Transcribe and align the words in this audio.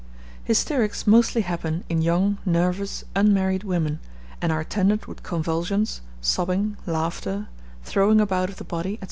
Hysterics 0.45 1.05
mostly 1.05 1.41
happen 1.41 1.83
in 1.87 2.01
young, 2.01 2.39
nervous, 2.43 3.03
unmarried 3.15 3.63
women; 3.63 3.99
and 4.41 4.51
are 4.51 4.61
attended 4.61 5.05
with 5.05 5.21
convulsions, 5.21 6.01
sobbing, 6.21 6.75
laughter, 6.87 7.45
throwing 7.83 8.19
about 8.19 8.49
of 8.49 8.55
the 8.55 8.63
body, 8.63 8.95
&c. 8.95 8.99